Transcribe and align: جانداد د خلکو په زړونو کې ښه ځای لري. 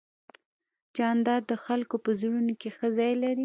جانداد 0.97 1.41
د 1.51 1.53
خلکو 1.65 1.95
په 2.03 2.11
زړونو 2.21 2.53
کې 2.61 2.69
ښه 2.77 2.87
ځای 2.97 3.13
لري. 3.23 3.39